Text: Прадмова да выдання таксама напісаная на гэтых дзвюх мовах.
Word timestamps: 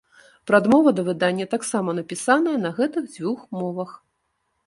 Прадмова 0.51 0.93
да 0.99 1.03
выдання 1.09 1.45
таксама 1.51 1.93
напісаная 1.99 2.55
на 2.65 2.71
гэтых 2.79 3.03
дзвюх 3.13 3.39
мовах. 3.59 3.89